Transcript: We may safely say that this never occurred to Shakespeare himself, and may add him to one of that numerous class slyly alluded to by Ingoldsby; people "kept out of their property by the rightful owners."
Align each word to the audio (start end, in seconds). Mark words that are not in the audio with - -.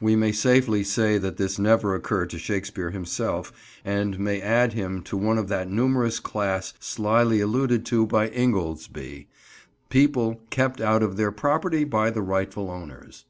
We 0.00 0.16
may 0.16 0.32
safely 0.32 0.82
say 0.82 1.18
that 1.18 1.36
this 1.36 1.58
never 1.58 1.94
occurred 1.94 2.30
to 2.30 2.38
Shakespeare 2.38 2.88
himself, 2.90 3.52
and 3.84 4.18
may 4.18 4.40
add 4.40 4.72
him 4.72 5.02
to 5.02 5.16
one 5.18 5.36
of 5.36 5.48
that 5.48 5.70
numerous 5.70 6.20
class 6.20 6.72
slyly 6.80 7.42
alluded 7.42 7.84
to 7.84 8.06
by 8.06 8.30
Ingoldsby; 8.30 9.28
people 9.90 10.40
"kept 10.48 10.80
out 10.80 11.02
of 11.02 11.18
their 11.18 11.32
property 11.32 11.84
by 11.84 12.08
the 12.08 12.22
rightful 12.22 12.70
owners." 12.70 13.26